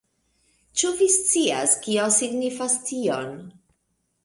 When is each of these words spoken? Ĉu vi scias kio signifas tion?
Ĉu 0.81 0.89
vi 1.01 1.09
scias 1.17 1.77
kio 1.85 2.07
signifas 2.17 2.81
tion? 2.91 3.33